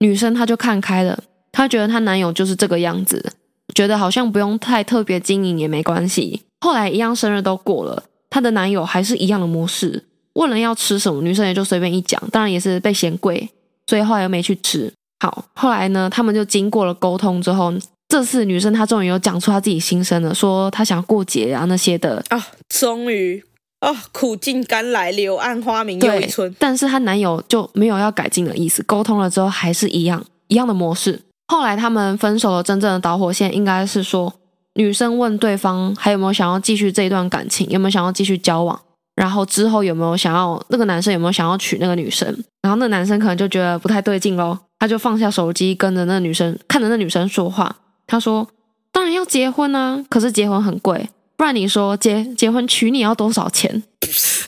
[0.00, 3.32] 女生她就看开了，她觉得她男友就是这个样子，
[3.76, 6.42] 觉得好像不用太特别经营也没关系。
[6.60, 8.02] 后来一样，生日都过了。
[8.30, 13.50] 她的男友还是一样的模式，问了要吃什么，女生也就随便一讲，当然也是被嫌贵，
[13.86, 14.92] 所以后来又没去吃。
[15.18, 17.74] 好，后来呢，他们就经过了沟通之后，
[18.08, 23.44] 这次女生她终于有讲出她自己心声了，说她想要过节啊那些的啊，终于
[23.80, 26.54] 啊，苦尽甘来，柳暗花明又一村。
[26.58, 31.20] 但是她男友就没有要改进的意思，沟通了之后还是一样一样的模式。
[31.48, 34.32] 后来他们分手了，真正的导火线应该是说，
[34.74, 38.80] 女生问对方还有没有想要继续这一段感情，有没有想要继续交往，
[39.16, 42.26] 然后之后有没有想要那个男生有没有想要娶那个女生，
[42.62, 44.56] 然后那个男生可能就觉得不太对劲喽。
[44.78, 47.76] 他就放下手机，跟着那女生，看着那女生说话。
[48.06, 48.48] 他说
[48.90, 53.82] ：“当然要结婚啊， 可是结婚很贵，不然你说结结婚娶你要多少钱？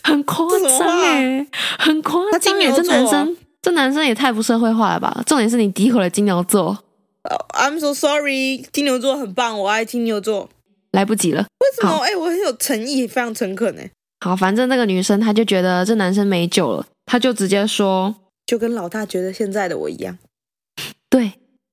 [0.03, 0.43] 很夸
[0.79, 5.21] 张哎，很夸张哎，这男生这男生也太不社会化了吧？
[5.27, 6.75] 重点是你诋毁了金牛座。
[7.29, 10.49] Oh, I'm so sorry，金牛座很棒，我爱金牛座。
[10.91, 11.97] 来不及了，为什么？
[12.03, 13.89] 哎、欸，我很有诚意，非常诚恳哎。
[14.23, 20.17] 好，反正那个女生她就觉得这男生没救了，她就直接说。”就跟老大觉得现在的我一样，
[21.09, 21.31] 对，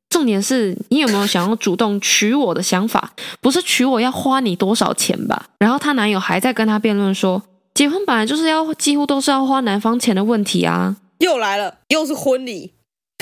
[0.09, 3.13] 重点是你有没有想要主动娶我的想法？
[3.41, 5.47] 不是娶我要花你多少钱吧？
[5.59, 7.43] 然后她男友还在跟她辩论说，
[7.75, 10.97] 结婚本来就是要几乎都是要花男方钱的问题啊！
[11.19, 12.73] 又来了，又是婚礼，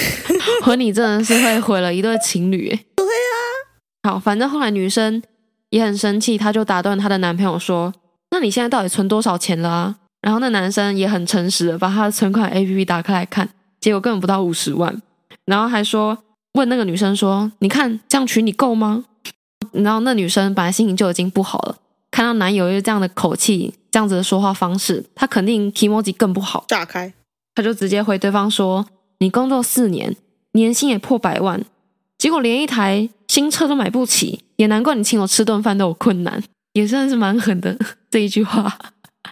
[0.63, 2.69] 婚礼真的是会毁了一对情侣。
[2.97, 5.23] 对啊，好，反正后来女生
[5.71, 7.93] 也很生气，她就打断她的男朋友说
[8.31, 13.49] ：“那你现在到底存多少钱了啊？”然后那男生也很诚实的把他的存款 APP 打开来看，
[13.81, 15.01] 结果根本不到五十万，
[15.45, 16.19] 然后还说
[16.55, 19.05] 问那个女生说：“你看这样娶你够吗？”
[19.73, 21.77] 然后那女生本来心情就已经不好了，
[22.11, 26.65] 看到男友又这样的口气、这样子的说话方式，她肯定 kimoji 更不好。
[26.67, 27.13] 炸开，
[27.55, 28.85] 她就直接回对方说
[29.21, 30.17] ：“你工作四年，
[30.53, 31.65] 年薪也破百万，
[32.19, 37.77] 结果连一台新车都买不起，也难怪你请我吃顿饭都有困难，也算是蛮狠的
[38.11, 38.79] 这一句话。”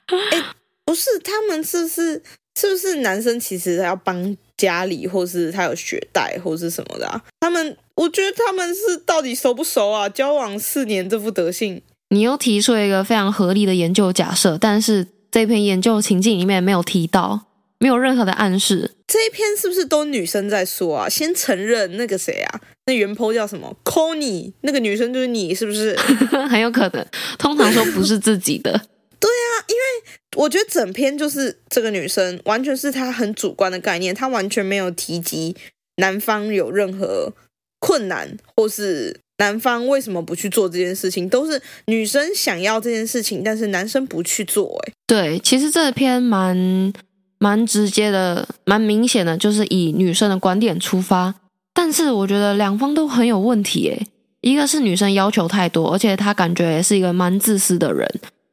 [0.09, 0.43] 欸
[0.85, 2.23] 不是他们是不是
[2.59, 3.39] 是不是男生？
[3.41, 7.21] 其实要帮家里，或是他有学贷，或是什么的啊？
[7.41, 10.09] 他们，我觉得他们是到底熟不熟啊？
[10.09, 17.47] 交往四年这副德性，你又提出了一个非常合理的研究假设，但是这篇研究情境里面没有提到，
[17.79, 18.93] 没有任何的暗示。
[19.07, 21.09] 这一篇是不是都女生在说啊？
[21.09, 22.61] 先承认那个谁啊？
[22.87, 25.97] 那原 po 叫什么？Connie，那个女生就是你，是不是？
[26.49, 27.07] 很有可能，
[27.39, 28.71] 通常说不是自己的。
[29.19, 35.57] 对啊，因为我觉得整篇就是这个女生完全是她很主观的概念，她完全没有提及
[35.97, 37.33] 男方有任何
[37.81, 44.79] 困难，或是男方为什么不去做这件事情，都是女生想要这件事情，但是男生不去做。
[44.87, 46.93] 哎，对，其实这篇蛮
[47.39, 51.35] 蛮直接的，蛮明显的，就是以女生的观点出发，
[51.75, 53.91] 但是我觉得两方都很有问题。
[53.91, 54.07] 哎，
[54.41, 58.09] 一个是女生要求太多，而且她感觉也是一个蛮自私的人。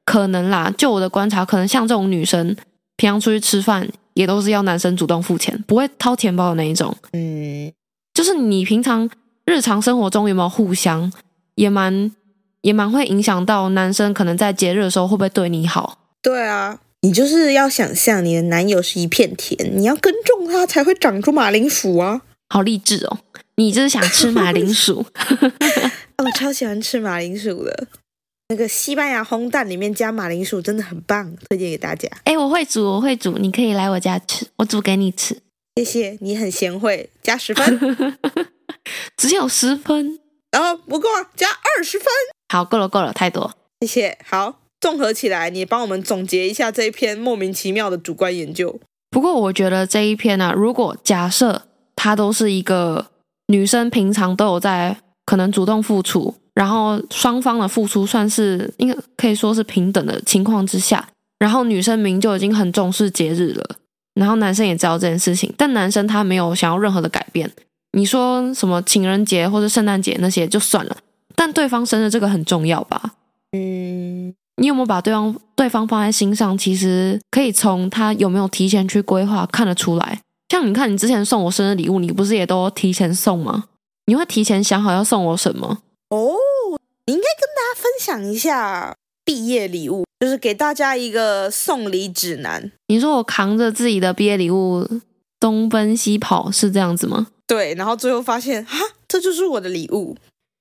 [0.05, 2.55] 可能啦，就我的观察，可能像这种女生，
[2.97, 6.93] 平常出去吃饭也都是要男生主动付钱，不会掏钱包的那一种。
[7.13, 7.71] 嗯，
[8.13, 9.09] 就是你平常
[9.45, 11.09] 日常生活中有没有互相，
[11.55, 12.11] 也蛮
[12.61, 15.99] 也蛮会影响到男生可能在节日的时候会不会对你好。
[16.21, 22.21] 对啊，你就是要想象你的男友是一片田，你要耕种它才会长出马铃薯啊！
[22.47, 23.19] 好励志哦，
[23.57, 25.05] 你就是想吃马铃薯？
[26.23, 27.87] 我超喜欢吃马铃薯的。
[28.47, 32.07] 那个西班牙烘蛋里面加马铃薯真的很棒，推荐给大家。
[32.23, 35.35] 哎，我会煮，我会煮，你可以来我家吃，我煮给你吃。
[35.75, 38.17] 谢谢，你很贤惠，加十分，
[39.17, 40.19] 只有十分，
[40.51, 42.07] 然后不够啊，加二十分。
[42.53, 43.53] 好，够了，够了，太多。
[43.81, 44.17] 谢谢。
[44.23, 48.77] 好，综合起来，你帮我们总结一下这一篇莫名其妙的主观研究。
[49.09, 51.61] 不过我觉得这一篇呢、啊，如果假设
[51.95, 53.07] 它都是一个
[53.47, 56.35] 女生平常都有在可能主动付出。
[56.53, 61.07] 然后双方的付出算是应该可以说是平等的情况之下，
[61.39, 63.77] 然后女生明就已经很重视节日了，
[64.15, 67.49] 然后男生也知道这件事情，但男生他没有想要任何的改变。
[67.93, 70.97] 你说什么情人节或者圣诞节那些就算了，
[71.35, 73.15] 但对方生日这个很重要吧？
[73.53, 76.57] 嗯，你有没有把对方对方放在心上？
[76.57, 80.19] 其实可以从他有没有提前去规划看得出来。
[80.49, 83.65] 像你看，你之前送我生日礼物，你不是也都提前送吗？
[84.05, 85.79] 你会提前想好要送我什么？
[86.09, 86.35] 哦，
[87.07, 92.71] 你应该跟大家分享一下毕业礼物，就是给大家一个送礼指南。
[92.87, 94.87] 你说我扛着自己的毕业礼物
[95.39, 97.27] 东奔西跑是这样子吗？
[97.47, 98.77] 对，然后最后发现，哈，
[99.07, 100.15] 这就是我的礼物，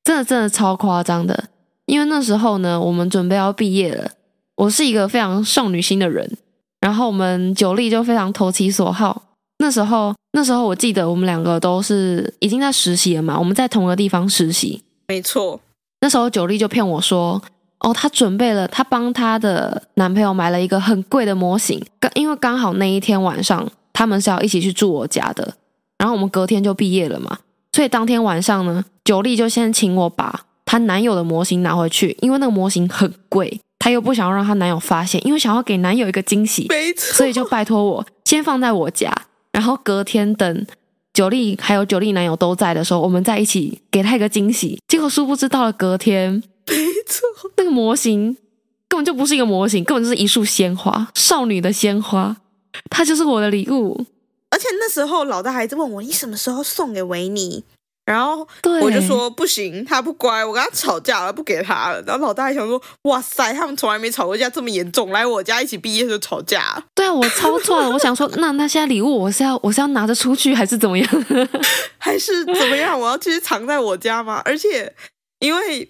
[0.05, 1.51] 真的真的超夸张的。
[1.87, 4.11] 因为那时候呢，我们准备要毕业了，
[4.57, 6.37] 我是一个非常少女心的人，
[6.81, 9.23] 然后我们九力就非常投其所好。
[9.59, 14.83] 那时候，那时候我记得我们两个都是已经在实习了嘛，我们在同一个地方实习。
[15.07, 15.61] 没错，
[16.01, 17.41] 那时候九力就骗我说
[17.79, 25.55] ：“哦，她准备了，她帮她的男朋友买了一个很贵的模型，刚因为刚好那一天晚上他们是要一起去住我家的，
[25.99, 27.39] 然后我们隔天就毕业了嘛，
[27.73, 39.13] 所以当天晚上呢，九力就先请我把她男友的模型拿回去，因为那个模型很贵，她又不想要让她男友发现，因为想要给男友一个惊喜，没错，所以就拜托我先放在我家，
[39.53, 40.67] 然后隔天等。
[41.15, 44.81] 九莉还有九莉男友都在的时候，我们在一起给她一个惊喜。
[44.89, 46.75] 结果殊不知到了隔天， 没
[47.07, 48.35] 错，那个模型
[48.89, 52.35] 根本就不是一个模型，根本就是一束鲜花，少女的鲜花，
[52.89, 54.07] 它就是我的礼物。
[54.49, 57.63] 而且那时候老大还在问我，你什么时候送给维尼？
[58.05, 62.03] 然后对我就说不行，他不乖，我跟他吵架了，不给他了。
[62.03, 66.83] 然后老大还想说，哇塞，他们从来没吵过架这么严重，来我家一起毕业就吵架。
[66.95, 67.89] 对啊，我超错了。
[67.89, 71.09] 我想说，那那现在礼物我是要我是要拿着出去还是怎么样？
[71.99, 72.99] 还是怎么样？
[72.99, 74.43] 我要继续藏在我家吗？
[74.45, 74.93] 而且
[75.39, 75.89] 因为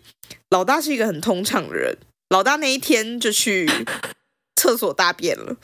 [0.50, 1.96] 老大是一个很通畅的人，
[2.28, 3.66] 老大那一天就去
[4.56, 5.56] 厕所大便了。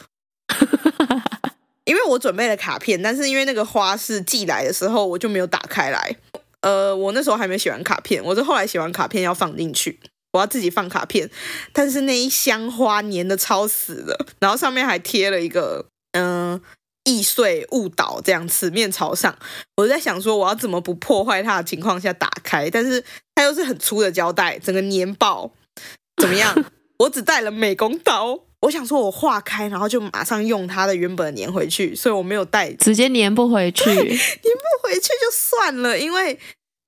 [1.84, 6.16] 因为我准备了卡片，但是因为那个花是寄来的时候，我就没有打开来。
[6.61, 10.00] 呃，我那时候还没写完卡片，我是后来写完卡片要放进去，
[10.32, 11.30] 我要自己放卡片。
[11.72, 16.61] 但是那一箱花粘的超死的，然后上面还贴了一个嗯、
[17.04, 19.38] “易碎勿倒”这样子，面朝上。
[19.76, 22.68] 我在想说，我要怎么不破坏它的情况下打开？
[22.68, 23.04] 但是
[23.36, 25.52] 它又是很粗的胶带，整个粘爆，
[26.16, 26.64] 怎么样？
[26.98, 28.47] 我只带了美工刀。
[28.62, 35.98] 我想说，我化开，然后就马上用它的原本粘回去，所以我没有带，直接粘不回去，粘不回去就算了。
[35.98, 36.38] 因为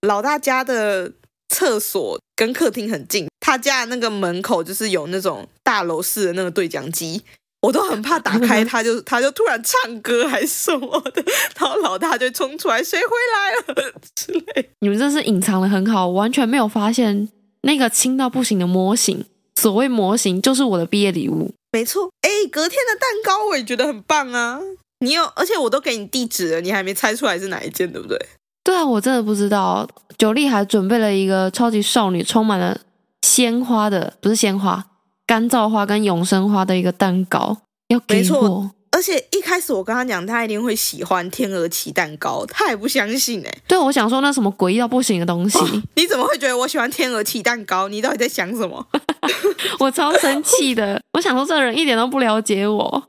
[0.02, 1.12] 老大家的
[1.48, 7.22] 厕所跟客厅很近，他家的那个门口就是有那种大楼式的那个对讲机，
[7.62, 11.22] 我都很怕打开，他就 他就突然唱歌还是什么的，
[11.56, 13.06] 然后老大就冲出来，谁回
[13.36, 14.70] 来了 之类。
[14.80, 17.28] 你们这是隐藏的很好，完全没有发现
[17.62, 19.24] 那个轻到不行的模型。
[19.56, 21.52] 所谓模型就是我的毕业礼物。
[21.72, 24.58] 没错，哎，隔天的蛋糕我也觉得很棒啊！
[25.00, 28.18] 你有，而且我都给你地址了，你还没猜出来是哪一件，对不对？
[28.64, 29.88] 对啊，我真的不知道。
[30.18, 32.78] 九莉还准备了一个超级少女，充满了
[33.22, 34.84] 鲜花的，不是鲜花，
[35.26, 37.56] 干燥花跟永生花的一个蛋糕，
[37.88, 38.70] 要给我。
[39.01, 43.59] 而且一开始我跟他讲，他一定会喜欢天鹅旗蛋糕，他也不相信哎。
[43.66, 47.88] 对，我想说那什么诡异到不行的东西，哦， 你怎么会觉得我喜欢天鹅旗蛋糕？
[47.88, 48.86] 你到底在想什么？
[49.80, 53.03] 我超生气的，我想说这个人一点都不了解我。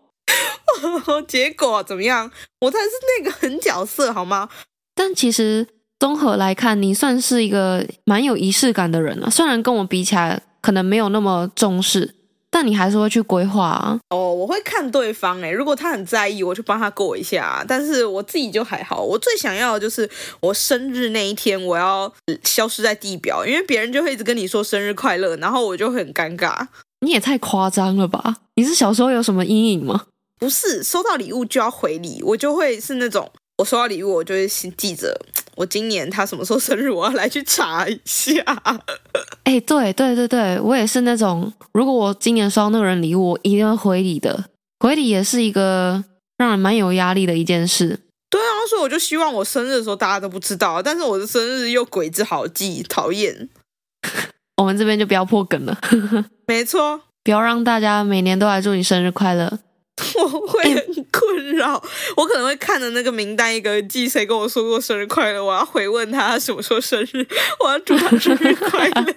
[1.27, 2.31] 结果怎么样？
[2.61, 4.47] 我才是那个狠角色，好吗？
[4.95, 5.67] 但其实
[5.99, 9.29] 综合来看，你算是一个蛮有仪式感的人了。
[9.29, 12.15] 虽然跟我比起来，可能没有那么重视。
[12.51, 13.97] 但你还是会去规划啊？
[14.09, 17.63] 哦，我会看对方诶，如果他很在意，我就帮他过一下。
[17.65, 19.01] 但是我自己就还好。
[19.01, 20.07] 我最想要的就是
[20.41, 26.67] 我生日那一天，我要消失在地表，因为别人就会一直跟你说生日快乐，然后我就会很尴尬。
[26.99, 28.35] 你也太夸张了吧？
[28.55, 30.07] 你是小时候有什么阴影吗？
[30.37, 33.31] 不是，收到礼物就要回礼，我就会是那种。
[33.57, 35.15] 我收到礼物，我就会记着
[35.61, 38.41] 我今年他什么时候生日，我要来去查一下。
[39.45, 44.45] 哎、欸，对对对对，我也是那种，如果我今年收到那个人礼物，我一定会回礼的。
[44.79, 46.03] 回礼也是一个
[46.37, 47.99] 让人蛮有压力的一件事。
[48.31, 53.47] 对啊，所以我就希望我生日的时候大家都不知道，但是我的生日又鬼子好记，讨厌。
[54.57, 55.77] 我们这边就不要破梗了。
[56.47, 59.59] 没错，不要让大家每年都来祝你生日快乐。
[60.15, 67.27] 我会很困扰，欸、我可能会看着那个名单一个记谁跟我说过生日快乐，我要回问他什么时候生日，
[67.63, 69.15] 我要祝他生日快乐。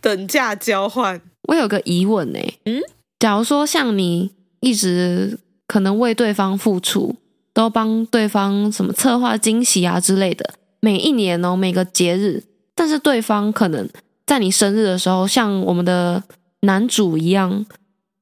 [0.00, 2.82] 等价交换，我有个疑问呢、欸，嗯，
[3.18, 4.30] 假如说像你
[4.60, 7.16] 一直可能为对方付出，
[7.52, 13.88] 都帮对方什么策划惊喜啊之类的，每一年哦每个节日，但是对方可能
[14.26, 16.22] 在你生日的时候，像我们的
[16.60, 17.66] 男主一样。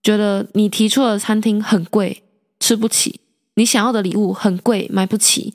[0.07, 2.23] 觉得你提出的餐厅很贵，
[2.61, 3.19] 吃不起；
[3.57, 5.55] 你想要的礼物很贵，买不起。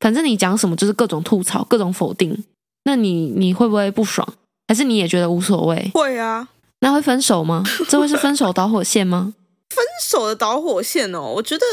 [0.00, 2.44] 反正你讲什么就是各种吐槽，各种否定。
[2.86, 4.26] 那你你会不会不爽？
[4.66, 5.92] 还是你也觉得无所谓？
[5.94, 6.48] 会啊。
[6.80, 7.62] 那会分手吗？
[7.88, 9.32] 这会是分手导火线吗？
[9.70, 11.64] 分手的导火线哦，我觉得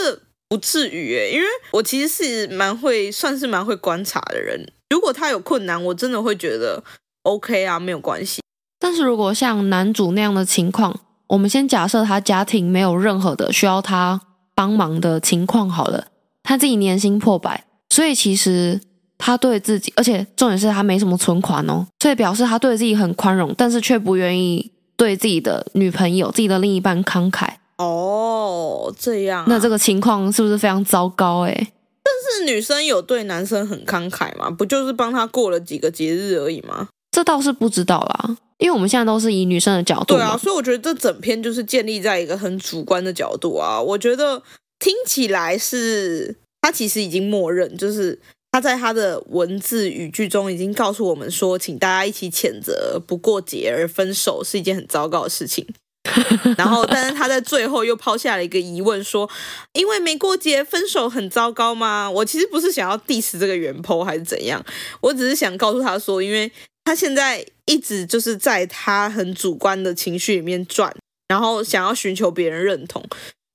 [0.48, 4.72] 不至于诶，因为我其实是蛮会，算是蛮会观察的人。
[4.92, 6.84] 如果他有困难，我真的会觉得
[7.24, 8.42] OK 啊，没有关系。
[8.80, 11.00] 但是如果像男主那样的情况，
[11.32, 14.20] 我们先假设他家庭没有任何的需要他
[14.54, 16.08] 帮忙的情况好了，
[16.44, 18.82] 他自己年薪破百，所以其实
[19.18, 27.48] 他对自己，而且重点是他没什么存款哦，所以表示他对自己很宽容，但是却不愿意对自己的女朋友、自己的另一半慷慨。
[27.78, 31.44] 哦，这样啊，那这个情况是不是非常糟糕？
[31.44, 31.68] 诶？
[32.04, 32.14] 但
[32.46, 34.50] 是女生有对男生很慷慨吗？
[34.50, 36.90] 不就是帮他过了几个节日而已吗？
[37.10, 38.36] 这倒是不知道啦。
[38.62, 40.14] 因为我们现在都是以女生的角度。
[40.14, 43.82] 对啊，所以我觉得这整篇就是建立在一个很主观的角度啊。
[43.82, 44.42] 我觉得
[44.78, 48.20] 听起来是他其实已经默认，就是
[48.52, 55.66] 他在他的文字语句中已经告诉我们说，请大家一起谴责不过节而分手是一件很糟糕的事情。
[56.58, 59.30] 然后，但是他在最后又抛下了一个疑问，说
[59.74, 64.64] ：“因为没过节分手很糟糕吗？”我其实不是想要 diss 这个原 po 还是怎样，
[65.00, 66.52] 我只是想告诉他说，因为
[66.84, 70.96] 他现在一直就是在他很主观的情绪里面转，
[71.28, 73.04] 然后想要寻求别人认同。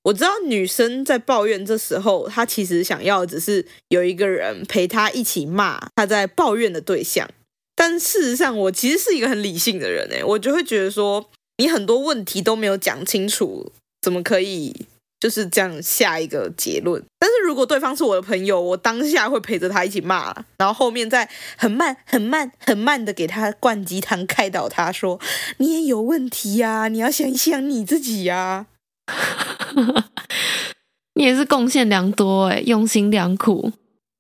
[0.05, 7.29] 我知道女生在抱怨这时候，她其实想要的只是有一个人陪她一起骂她在抱怨的对象，
[7.74, 11.31] 但事实上，我其实是一个很理性的人诶，我就会觉得说。
[11.59, 13.72] 你很多问题都没有讲清楚，
[14.03, 14.85] 怎么可以
[15.27, 17.03] 就是这样下一个结论？
[17.18, 25.18] 但是如果对方是我的朋友，我当下会陪着他一起骂，然后后面再很慢、很慢、很慢的给他灌鸡汤，开导他说
[25.59, 28.66] ：“你也有问题呀，你要想一想你自己呀。
[31.18, 33.72] ”你也是贡献良多诶，用心良苦。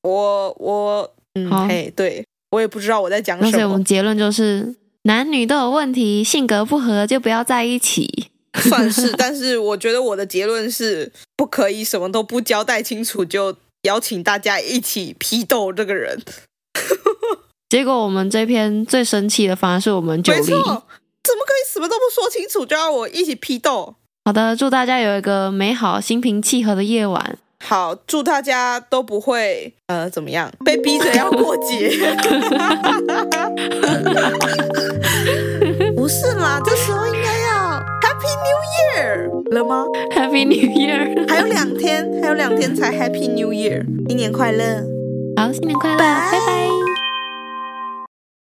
[0.02, 3.50] 我我嗯，好嘿，对，我也不知道我在讲什么。
[3.52, 4.74] 所以我们结论就是。
[5.02, 8.26] 男女都有问题，性格不合就不要在一起。
[8.62, 16.22] 算是，但是我觉得我的结论是不可以什么都不交代清楚就邀请大家一起批斗这个人。
[17.68, 23.96] 结果我们这篇最生气的反而是我们九力，没错，怎么可以什么都不说清楚就要我一起批斗？
[24.24, 27.38] 好的，祝大家有一个美好、心平气和的夜晚。
[27.64, 31.90] 好，祝大家都不会呃怎么样被逼着要过节。
[35.96, 37.05] 不是啦，这时候
[38.46, 44.84] New Year 了吗？Happy New Year，还有两天，还有两天才 Happy New Year，新年快乐！
[45.36, 46.95] 好，新年快乐，拜拜。